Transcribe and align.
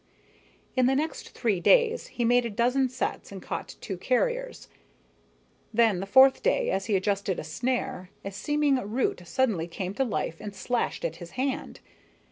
In 0.75 0.87
the 0.87 0.95
next 0.95 1.29
three 1.29 1.59
days 1.59 2.07
he 2.07 2.25
made 2.25 2.43
a 2.43 2.49
dozen 2.49 2.89
sets 2.89 3.31
and 3.31 3.39
caught 3.39 3.75
two 3.81 3.97
carriers. 3.97 4.67
Then, 5.71 5.99
the 5.99 6.07
fourth 6.07 6.41
day, 6.41 6.71
as 6.71 6.87
he 6.87 6.95
adjusted 6.95 7.37
a 7.37 7.43
snare, 7.43 8.09
a 8.25 8.31
seeming 8.31 8.77
root 8.77 9.21
suddenly 9.25 9.67
came 9.67 9.93
to 9.93 10.03
life 10.03 10.37
and 10.41 10.55
slashed 10.55 11.05
at 11.05 11.17
his 11.17 11.33
hand. 11.37 11.81